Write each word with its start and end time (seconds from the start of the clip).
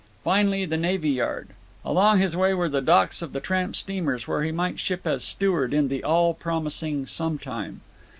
finally, 0.23 0.65
the 0.65 0.77
Navy 0.77 1.11
Yard. 1.11 1.49
Along 1.85 2.17
his 2.17 2.35
way 2.35 2.55
were 2.55 2.67
the 2.69 2.81
docks 2.81 3.21
of 3.21 3.33
the 3.33 3.39
tramp 3.39 3.75
steamers 3.75 4.27
where 4.27 4.41
he 4.41 4.51
might 4.51 4.79
ship 4.79 5.05
as 5.05 5.23
steward 5.23 5.75
in 5.75 5.89
the 5.89 6.03
all 6.03 6.33
promising 6.33 7.05
Sometime. 7.05 7.81